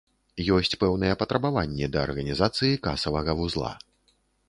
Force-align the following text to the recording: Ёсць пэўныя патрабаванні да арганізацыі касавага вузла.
Ёсць 0.55 0.73
пэўныя 0.83 1.17
патрабаванні 1.21 1.91
да 1.97 2.01
арганізацыі 2.07 2.81
касавага 2.89 3.31
вузла. 3.45 3.73